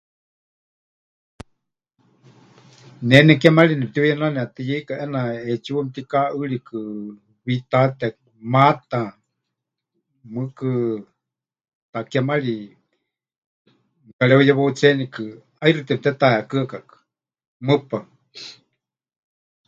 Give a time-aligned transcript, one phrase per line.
[3.07, 6.77] Ne nekémari nepɨtiuyenanetɨyeika ʼeena ʼetsiwa mɨtikaʼɨɨrikɨ,
[7.45, 8.07] witáte,
[8.53, 9.01] maata,
[10.33, 10.69] mɨɨkɨ
[11.91, 12.55] takémari
[14.05, 15.23] mɨkareuyewautsenikɨ,
[15.59, 16.95] ʼaixɨ temɨtetaheekɨ́akakɨ,
[17.65, 18.03] mɨpaɨ.